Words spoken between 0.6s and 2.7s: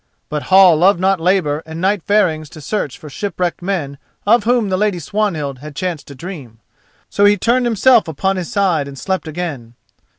loved not labour and nightfarings to